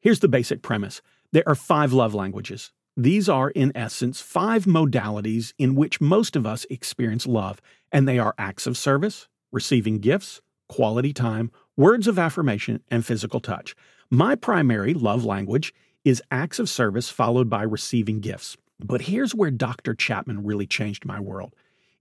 Here's 0.00 0.20
the 0.20 0.28
basic 0.28 0.62
premise 0.62 1.02
there 1.32 1.46
are 1.46 1.54
five 1.54 1.92
love 1.92 2.14
languages. 2.14 2.72
These 2.96 3.28
are, 3.28 3.50
in 3.50 3.70
essence, 3.74 4.22
five 4.22 4.64
modalities 4.64 5.52
in 5.58 5.74
which 5.74 6.00
most 6.00 6.36
of 6.36 6.46
us 6.46 6.64
experience 6.70 7.26
love, 7.26 7.60
and 7.92 8.08
they 8.08 8.18
are 8.18 8.34
acts 8.38 8.66
of 8.66 8.78
service, 8.78 9.28
receiving 9.54 10.00
gifts, 10.00 10.42
quality 10.68 11.12
time, 11.12 11.50
words 11.76 12.08
of 12.08 12.18
affirmation, 12.18 12.82
and 12.90 13.06
physical 13.06 13.40
touch. 13.40 13.74
My 14.10 14.34
primary 14.34 14.92
love 14.92 15.24
language 15.24 15.72
is 16.04 16.22
acts 16.30 16.58
of 16.58 16.68
service 16.68 17.08
followed 17.08 17.48
by 17.48 17.62
receiving 17.62 18.20
gifts. 18.20 18.56
But 18.80 19.02
here's 19.02 19.34
where 19.34 19.52
Dr. 19.52 19.94
Chapman 19.94 20.44
really 20.44 20.66
changed 20.66 21.06
my 21.06 21.20
world. 21.20 21.54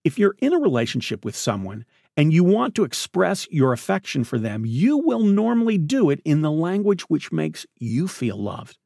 If 0.03 0.19
you're 0.19 0.35
in 0.39 0.51
a 0.51 0.59
relationship 0.59 1.23
with 1.23 1.35
someone 1.35 1.85
and 2.17 2.33
you 2.33 2.43
want 2.43 2.75
to 2.75 2.83
express 2.83 3.47
your 3.49 3.71
affection 3.71 4.23
for 4.23 4.37
them, 4.37 4.65
you 4.65 4.97
will 4.97 5.23
normally 5.23 5.77
do 5.77 6.09
it 6.09 6.21
in 6.25 6.41
the 6.41 6.51
language 6.51 7.03
which 7.03 7.31
makes 7.31 7.65
you 7.77 8.07
feel 8.07 8.37
loved. 8.37 8.77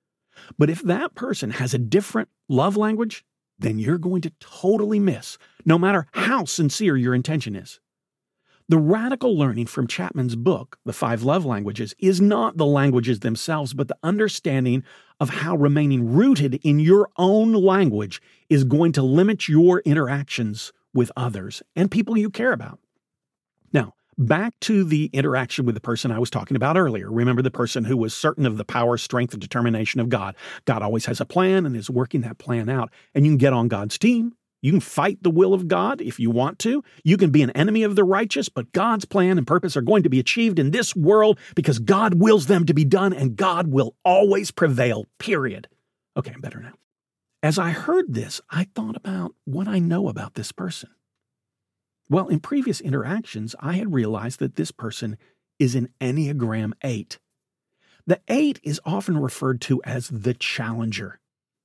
But 0.58 0.70
if 0.70 0.84
that 0.84 1.16
person 1.16 1.52
has 1.52 1.74
a 1.74 1.80
different 1.80 2.30
love 2.48 2.78
language, 2.78 3.26
then 3.58 3.80
you're 3.80 3.98
going 3.98 4.22
to 4.22 4.34
totally 4.40 5.00
miss, 5.00 5.38
no 5.66 5.80
matter 5.80 6.06
how 6.12 6.46
sincere 6.46 6.96
your 6.96 7.16
intention 7.16 7.56
is. 7.56 7.80
The 8.70 8.78
radical 8.78 9.38
learning 9.38 9.68
from 9.68 9.88
Chapman's 9.88 10.36
book, 10.36 10.78
The 10.84 10.92
Five 10.92 11.24
Love 11.24 11.46
Languages, 11.46 11.96
is 12.00 12.20
not 12.20 12.58
the 12.58 12.66
languages 12.66 13.22
themselves, 13.22 13.74
but 13.74 13.88
the 13.88 13.98
understanding 14.04 14.84
of 15.22 15.30
how 15.30 15.56
remaining 15.56 16.12
rooted 16.12 16.60
in 16.64 16.78
your 16.78 17.10
own 17.16 17.54
language 17.54 18.22
is 18.50 18.66
going 18.66 18.92
to 18.92 19.02
limit 19.02 19.48
your 19.48 19.80
interactions 19.86 20.74
with 20.94 21.14
others 21.16 21.64
and 21.78 21.90
people 21.90 22.18
you 22.18 22.30
care 22.30 22.52
about. 22.52 22.80
Now, 23.72 23.94
back 24.18 24.60
to 24.62 24.84
the 24.84 25.10
interaction 25.14 25.66
with 25.66 25.76
the 25.76 25.82
person 25.82 26.12
I 26.12 26.20
was 26.20 26.30
talking 26.30 26.58
about 26.58 26.76
earlier. 26.76 27.10
Remember 27.10 27.42
the 27.42 27.50
person 27.50 27.86
who 27.86 27.96
was 27.96 28.14
certain 28.14 28.46
of 28.46 28.58
the 28.58 28.66
power, 28.66 28.98
strength, 28.98 29.32
and 29.32 29.40
determination 29.40 30.02
of 30.02 30.10
God. 30.10 30.36
God 30.66 30.82
always 30.82 31.06
has 31.06 31.22
a 31.22 31.26
plan 31.26 31.66
and 31.66 31.74
is 31.74 31.90
working 31.90 32.20
that 32.22 32.38
plan 32.38 32.68
out, 32.68 32.92
and 33.16 33.26
you 33.26 33.32
can 33.32 33.38
get 33.38 33.54
on 33.54 33.70
God's 33.70 33.98
team 33.98 34.34
you 34.62 34.72
can 34.72 34.80
fight 34.80 35.22
the 35.22 35.30
will 35.30 35.54
of 35.54 35.68
God 35.68 36.02
if 36.02 36.20
you 36.20 36.30
want 36.30 36.60
to. 36.60 36.84
You 37.04 37.18
can 37.18 37.30
be 37.30 37.44
an 37.44 37.52
enemy 37.52 37.84
of 37.84 37.96
the 37.96 38.04
righteous, 38.04 38.50
but 38.50 38.72
God's 38.72 39.06
plan 39.06 39.38
and 39.38 39.46
purpose 39.46 39.78
are 39.78 39.82
going 39.82 40.04
to 40.04 40.10
be 40.10 40.20
achieved 40.20 40.58
in 40.60 40.72
this 40.72 40.96
world 40.96 41.40
because 41.56 41.80
God 41.80 42.16
wills 42.16 42.48
them 42.48 42.66
to 42.66 42.74
be 42.74 42.86
done 42.86 43.14
and 43.14 43.36
God 43.36 43.68
will 43.68 43.96
always 44.04 44.52
prevail, 44.52 45.06
period. 45.20 45.68
Okay, 46.16 46.32
I'm 46.34 46.42
better 46.42 46.60
now. 46.60 46.74
As 47.44 47.60
I 47.60 47.70
heard 47.70 48.14
this, 48.14 48.42
I 48.50 48.68
thought 48.76 48.98
about 48.98 49.36
what 49.46 49.68
I 49.68 49.78
know 49.78 50.10
about 50.10 50.34
this 50.34 50.52
person. 50.52 50.90
Well, 52.10 52.28
in 52.30 52.40
previous 52.40 52.82
interactions, 52.82 53.56
I 53.60 53.74
had 53.74 53.94
realized 53.94 54.40
that 54.40 54.56
this 54.56 54.72
person 54.72 55.18
is 55.60 55.76
an 55.76 55.90
Enneagram 56.02 56.74
8. 56.84 57.20
The 58.08 58.22
8 58.28 58.60
is 58.64 58.80
often 58.86 59.18
referred 59.20 59.62
to 59.62 59.82
as 59.84 60.08
the 60.08 60.34
challenger. 60.34 61.20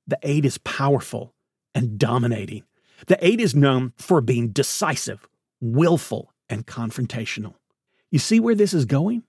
The 0.05 0.19
8 0.21 0.45
is 0.45 0.57
powerful 0.59 1.33
and 1.73 1.97
dominating. 1.97 2.63
The 3.07 3.17
eight 3.25 3.39
is 3.39 3.55
known 3.55 3.93
for 3.97 4.21
being 4.21 4.49
decisive, 4.49 5.27
willful, 5.61 6.33
and 6.49 6.65
confrontational. 6.65 7.55
You 8.11 8.19
see 8.19 8.39
where 8.39 8.55
this 8.55 8.73
is 8.73 8.85
going? 8.85 9.23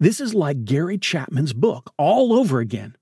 This 0.00 0.20
is 0.20 0.34
like 0.34 0.64
Gary 0.64 0.98
Chapman's 0.98 1.52
book 1.52 1.92
all 1.96 2.32
over 2.32 2.60
again. 2.60 2.96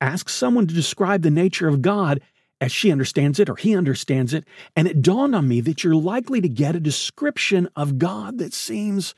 Ask 0.00 0.28
someone 0.28 0.66
to 0.66 0.74
describe 0.74 1.22
the 1.22 1.30
nature 1.30 1.68
of 1.68 1.82
God 1.82 2.20
as 2.60 2.70
she 2.70 2.92
understands 2.92 3.40
it 3.40 3.48
or 3.48 3.56
he 3.56 3.76
understands 3.76 4.32
it, 4.32 4.44
and 4.76 4.86
it 4.86 5.02
dawned 5.02 5.34
on 5.34 5.48
me 5.48 5.60
that 5.60 5.82
you're 5.82 5.96
likely 5.96 6.40
to 6.40 6.48
get 6.48 6.76
a 6.76 6.80
description 6.80 7.68
of 7.74 7.98
God 7.98 8.38
that 8.38 8.54
seems, 8.54 9.14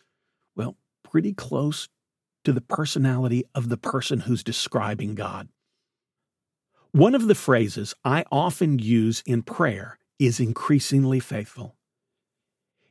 well, 0.56 0.76
pretty 1.02 1.34
close 1.34 1.88
to 2.44 2.52
the 2.52 2.60
personality 2.60 3.44
of 3.54 3.68
the 3.68 3.76
person 3.76 4.20
who's 4.20 4.42
describing 4.42 5.14
God. 5.14 5.48
One 6.92 7.14
of 7.14 7.26
the 7.26 7.34
phrases 7.34 7.94
I 8.04 8.24
often 8.30 8.78
use 8.78 9.22
in 9.26 9.42
prayer 9.42 9.98
is 10.18 10.40
increasingly 10.40 11.20
faithful. 11.20 11.76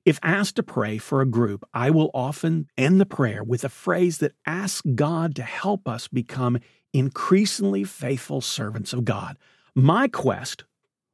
If 0.05 0.19
asked 0.21 0.57
to 0.57 0.63
pray 0.63 0.97
for 0.97 1.21
a 1.21 1.25
group, 1.25 1.63
I 1.73 1.89
will 1.89 2.11
often 2.13 2.67
end 2.77 2.99
the 2.99 3.05
prayer 3.05 3.41
with 3.41 3.63
a 3.63 3.69
phrase 3.69 4.17
that 4.17 4.33
asks 4.45 4.81
God 4.95 5.33
to 5.35 5.43
help 5.43 5.87
us 5.87 6.09
become 6.09 6.59
increasingly 6.93 7.85
faithful 7.85 8.41
servants 8.41 8.91
of 8.91 9.05
God. 9.05 9.37
My 9.73 10.09
quest 10.09 10.65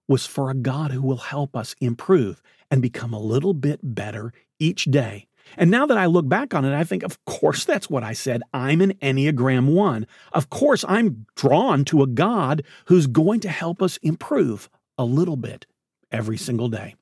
was 0.07 0.25
for 0.25 0.49
a 0.49 0.55
God 0.55 0.91
who 0.91 1.03
will 1.03 1.17
help 1.17 1.55
us 1.55 1.75
improve 1.79 2.41
and 2.71 2.81
become 2.81 3.13
a 3.13 3.19
little 3.19 3.53
bit 3.53 3.79
better 3.83 4.33
each 4.59 4.85
day. 4.85 5.27
And 5.55 5.69
now 5.69 5.85
that 5.85 5.97
I 5.97 6.07
look 6.07 6.27
back 6.27 6.53
on 6.53 6.65
it, 6.65 6.75
I 6.75 6.83
think, 6.83 7.03
of 7.03 7.23
course, 7.25 7.65
that's 7.65 7.89
what 7.89 8.03
I 8.03 8.13
said. 8.13 8.41
I'm 8.53 8.81
an 8.81 8.93
Enneagram 9.01 9.73
1. 9.73 10.07
Of 10.33 10.49
course, 10.49 10.83
I'm 10.87 11.25
drawn 11.35 11.85
to 11.85 12.01
a 12.01 12.07
God 12.07 12.63
who's 12.85 13.07
going 13.07 13.39
to 13.41 13.49
help 13.49 13.81
us 13.81 13.97
improve 13.97 14.69
a 14.97 15.05
little 15.05 15.37
bit 15.37 15.65
every 16.11 16.37
single 16.37 16.69
day. 16.69 16.95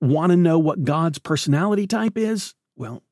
Want 0.00 0.30
to 0.30 0.36
know 0.36 0.58
what 0.58 0.84
God's 0.84 1.18
personality 1.18 1.86
type 1.86 2.18
is? 2.18 2.54
Well, 2.76 3.02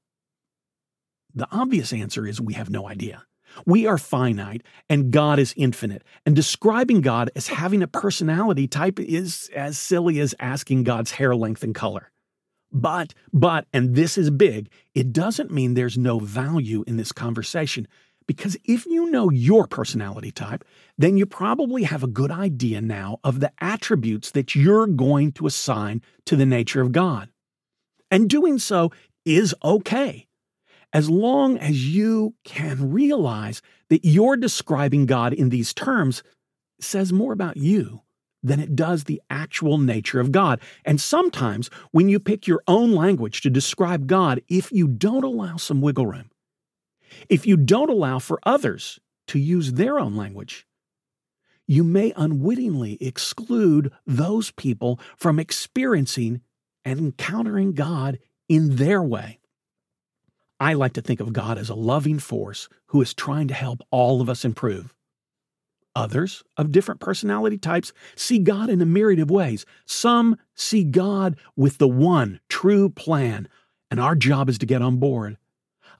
the 1.35 1.49
obvious 1.51 1.93
answer 1.93 2.27
is 2.27 2.41
we 2.41 2.55
have 2.55 2.71
no 2.71 2.89
idea. 2.89 3.25
We 3.67 3.87
are 3.87 3.99
finite 3.99 4.63
and 4.89 5.11
God 5.11 5.39
is 5.39 5.55
infinite. 5.57 6.03
And 6.25 6.35
describing 6.35 7.01
God 7.01 7.31
as 7.37 7.49
having 7.49 7.83
a 7.83 7.89
personality 7.89 8.67
type 8.67 8.99
is 8.99 9.51
as 9.55 9.79
silly 9.79 10.21
as 10.21 10.35
asking 10.41 10.85
God's 10.85 11.13
hair 11.13 11.35
length 11.35 11.63
and 11.63 11.75
color. 11.75 12.11
But, 12.71 13.13
but, 13.33 13.67
and 13.73 13.95
this 13.95 14.17
is 14.17 14.31
big, 14.31 14.71
it 14.95 15.13
doesn't 15.13 15.51
mean 15.51 15.75
there's 15.75 15.99
no 15.99 16.19
value 16.19 16.85
in 16.87 16.97
this 16.97 17.13
conversation 17.13 17.87
because 18.33 18.57
if 18.65 18.87
you 18.87 19.11
know 19.11 19.31
your 19.31 19.67
personality 19.67 20.31
type, 20.31 20.65
then 20.97 21.17
you 21.17 21.27
probably 21.27 21.83
have 21.83 22.03
a 22.03 22.09
good 22.09 22.31
idea 22.31 22.81
now 22.81 23.19
of 23.23 23.41
the 23.41 23.53
attributes 23.61 24.31
that 24.31 24.55
you're 24.55 24.87
going 24.87 25.33
to 25.33 25.47
assign 25.47 26.01
to 26.25 26.35
the 26.35 26.47
nature 26.47 26.81
of 26.81 26.93
God. 26.93 27.29
And 28.11 28.31
doing 28.31 28.59
so 28.59 28.91
is 29.27 29.55
okay, 29.63 30.27
as 30.93 31.11
long 31.11 31.59
as 31.59 31.95
you 31.95 32.35
can 32.45 32.91
realize 32.91 33.61
that 33.91 34.05
you're 34.05 34.37
describing 34.37 35.07
God 35.07 35.33
in 35.35 35.51
these 35.51 35.75
terms 35.75 36.23
says 36.81 37.13
more 37.13 37.33
about 37.33 37.59
you 37.59 38.01
than 38.43 38.61
it 38.61 38.75
does 38.75 39.05
the 39.05 39.23
actual 39.31 39.79
nature 39.79 40.21
of 40.21 40.33
God. 40.33 40.61
And 40.85 41.01
sometimes 41.01 41.71
when 41.91 42.09
you 42.09 42.19
pick 42.19 42.47
your 42.47 42.63
own 42.67 42.93
language 42.93 43.43
to 43.43 43.51
describe 43.51 44.07
God, 44.07 44.43
if 44.49 44.73
you 44.73 44.89
don't 44.89 45.23
allow 45.23 45.57
some 45.57 45.81
wiggle 45.81 46.07
room, 46.07 46.31
if 47.29 47.47
you 47.47 47.57
don't 47.57 47.91
allow 47.91 48.19
for 48.19 48.41
others 48.45 48.99
to 49.29 49.39
use 49.39 49.73
their 49.73 49.99
own 49.99 50.17
language, 50.17 50.67
you 51.67 51.85
may 51.85 52.13
unwittingly 52.17 52.99
exclude 53.01 53.93
those 54.07 54.51
people 54.51 54.99
from 55.17 55.39
experiencing 55.39 56.41
and 56.85 56.99
encountering 56.99 57.73
God 57.73 58.19
in 58.49 58.77
their 58.77 59.03
way. 59.03 59.39
I 60.61 60.75
like 60.75 60.93
to 60.95 61.03
think 61.03 61.21
of 61.21 61.33
God 61.33 61.59
as 61.59 61.71
a 61.71 61.75
loving 61.75 62.19
force 62.19 62.69
who 62.87 63.01
is 63.01 63.15
trying 63.15 63.49
to 63.49 63.55
help 63.55 63.81
all 63.91 64.21
of 64.21 64.29
us 64.29 64.45
improve. 64.45 64.95
Others, 65.95 66.43
of 66.57 66.73
different 66.73 67.01
personality 67.01 67.59
types, 67.59 67.93
see 68.17 68.39
God 68.39 68.71
in 68.71 68.81
a 68.81 68.87
myriad 68.87 69.21
of 69.21 69.31
ways. 69.31 69.67
Some 69.87 70.37
see 70.55 70.85
God 70.85 71.37
with 71.57 71.79
the 71.79 71.89
one 71.89 72.41
true 72.49 72.89
plan, 72.89 73.49
and 73.91 74.01
our 74.01 74.15
job 74.15 74.49
is 74.49 74.57
to 74.59 74.67
get 74.67 74.83
on 74.83 74.99
board. 74.99 75.37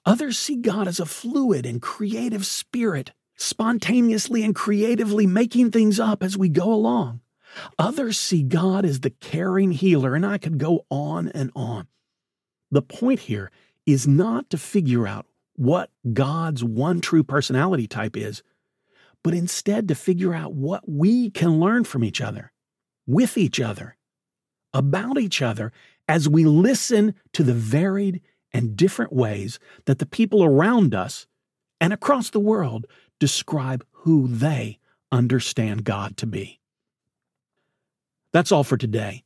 Others 0.05 0.37
see 0.37 0.57
God 0.57 0.87
as 0.87 0.99
a 0.99 1.05
fluid 1.05 1.65
and 1.65 1.81
creative 1.81 2.45
spirit, 2.45 3.11
spontaneously 3.35 4.43
and 4.43 4.53
creatively 4.53 5.25
making 5.25 5.71
things 5.71 5.99
up 5.99 6.23
as 6.23 6.37
we 6.37 6.49
go 6.49 6.73
along. 6.73 7.21
Others 7.77 8.17
see 8.17 8.43
God 8.43 8.85
as 8.85 9.01
the 9.01 9.11
caring 9.11 9.71
healer, 9.71 10.15
and 10.15 10.25
I 10.25 10.37
could 10.37 10.57
go 10.57 10.85
on 10.89 11.29
and 11.29 11.51
on. 11.55 11.87
The 12.71 12.81
point 12.81 13.21
here 13.21 13.51
is 13.85 14.07
not 14.07 14.49
to 14.49 14.57
figure 14.57 15.07
out 15.07 15.27
what 15.55 15.91
God's 16.13 16.63
one 16.63 16.99
true 16.99 17.23
personality 17.23 17.87
type 17.87 18.17
is 18.17 18.41
but 19.23 19.33
instead 19.33 19.87
to 19.87 19.95
figure 19.95 20.33
out 20.33 20.53
what 20.53 20.87
we 20.87 21.29
can 21.29 21.59
learn 21.59 21.85
from 21.85 22.03
each 22.03 22.21
other, 22.21 22.51
with 23.07 23.37
each 23.37 23.59
other, 23.59 23.95
about 24.73 25.17
each 25.17 25.41
other, 25.41 25.71
as 26.07 26.27
we 26.27 26.43
listen 26.43 27.15
to 27.31 27.43
the 27.43 27.53
varied 27.53 28.21
and 28.53 28.75
different 28.75 29.11
ways 29.11 29.59
that 29.85 29.99
the 29.99 30.05
people 30.05 30.43
around 30.43 30.93
us 30.93 31.27
and 31.81 31.91
across 31.91 32.29
the 32.29 32.39
world 32.39 32.85
describe 33.19 33.85
who 33.91 34.27
they 34.27 34.79
understand 35.11 35.83
God 35.83 36.17
to 36.17 36.25
be. 36.25 36.59
That's 38.31 38.51
all 38.51 38.63
for 38.63 38.77
today. 38.77 39.23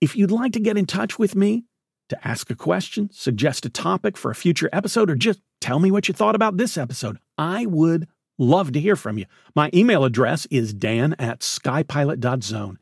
If 0.00 0.16
you'd 0.16 0.30
like 0.30 0.52
to 0.52 0.60
get 0.60 0.78
in 0.78 0.86
touch 0.86 1.18
with 1.18 1.34
me, 1.34 1.64
to 2.08 2.26
ask 2.26 2.50
a 2.50 2.56
question, 2.56 3.08
suggest 3.12 3.64
a 3.66 3.70
topic 3.70 4.16
for 4.16 4.32
a 4.32 4.34
future 4.34 4.68
episode, 4.72 5.10
or 5.10 5.14
just 5.14 5.40
tell 5.60 5.78
me 5.78 5.92
what 5.92 6.08
you 6.08 6.14
thought 6.14 6.34
about 6.34 6.56
this 6.56 6.76
episode, 6.76 7.18
I 7.38 7.66
would 7.66 8.08
Love 8.40 8.72
to 8.72 8.80
hear 8.80 8.96
from 8.96 9.18
you. 9.18 9.26
My 9.54 9.68
email 9.74 10.02
address 10.02 10.46
is 10.46 10.72
dan 10.72 11.14
at 11.18 11.40
skypilot.zone. 11.40 12.78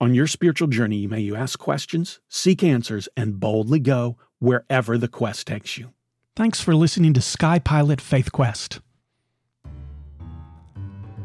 On 0.00 0.14
your 0.14 0.26
spiritual 0.26 0.68
journey, 0.68 1.06
may 1.06 1.20
you 1.20 1.36
ask 1.36 1.58
questions, 1.58 2.18
seek 2.30 2.64
answers, 2.64 3.06
and 3.14 3.38
boldly 3.38 3.78
go 3.78 4.16
wherever 4.38 4.98
the 4.98 5.08
quest 5.08 5.46
takes 5.46 5.78
you. 5.78 5.92
Thanks 6.34 6.60
for 6.60 6.74
listening 6.74 7.14
to 7.14 7.22
Sky 7.22 7.58
Pilot 7.58 8.00
Faith 8.00 8.32
Quest. 8.32 8.80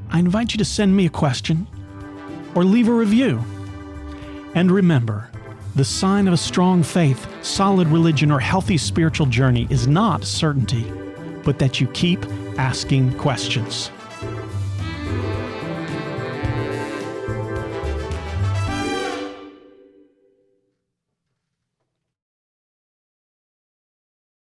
I 0.10 0.20
invite 0.20 0.54
you 0.54 0.58
to 0.58 0.66
send 0.66 0.96
me 0.96 1.06
a 1.06 1.10
question 1.10 1.68
or 2.56 2.64
leave 2.64 2.88
a 2.88 2.94
review. 2.94 3.44
And 4.56 4.70
remember, 4.72 5.30
the 5.76 5.86
sign 5.86 6.28
of 6.28 6.34
a 6.34 6.38
strong 6.38 6.84
faith, 6.84 7.26
solid 7.44 7.88
religion, 7.88 8.32
or 8.32 8.40
healthy 8.40 8.78
spiritual 8.78 9.26
journey 9.26 9.68
is 9.70 9.88
not 9.88 10.26
certainty, 10.26 10.84
but 11.44 11.60
that 11.60 11.80
you 11.80 11.88
keep 11.88 12.26
asking 12.58 13.18
questions. 13.18 13.90